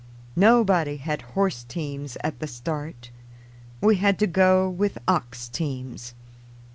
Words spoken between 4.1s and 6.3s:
to go with ox teams.